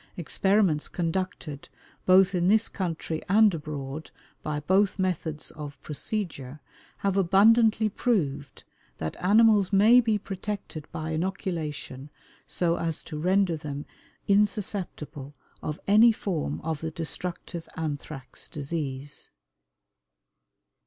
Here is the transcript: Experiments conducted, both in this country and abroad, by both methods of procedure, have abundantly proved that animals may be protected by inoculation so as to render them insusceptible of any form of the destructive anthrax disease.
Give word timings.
Experiments 0.17 0.87
conducted, 0.87 1.69
both 2.07 2.33
in 2.33 2.47
this 2.47 2.69
country 2.69 3.21
and 3.29 3.53
abroad, 3.53 4.09
by 4.41 4.59
both 4.59 4.97
methods 4.97 5.51
of 5.51 5.79
procedure, 5.83 6.59
have 7.05 7.15
abundantly 7.17 7.87
proved 7.87 8.63
that 8.97 9.15
animals 9.19 9.71
may 9.71 9.99
be 10.01 10.17
protected 10.17 10.87
by 10.91 11.11
inoculation 11.11 12.09
so 12.47 12.77
as 12.77 13.03
to 13.03 13.19
render 13.19 13.55
them 13.55 13.85
insusceptible 14.27 15.35
of 15.61 15.79
any 15.85 16.11
form 16.11 16.61
of 16.61 16.81
the 16.81 16.89
destructive 16.89 17.69
anthrax 17.77 18.47
disease. 18.47 19.29